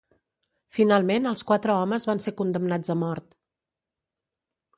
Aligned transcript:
Finalment 0.77 1.29
els 1.31 1.45
quatre 1.51 1.75
homes 1.81 2.07
van 2.11 2.23
ser 2.25 2.33
condemnats 2.41 2.95
a 2.95 2.97
mort. 3.03 3.41